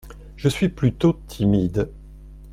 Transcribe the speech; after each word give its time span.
Je 0.35 0.49
suis 0.49 0.69
plutôt 0.69 1.13
timide. 1.27 1.91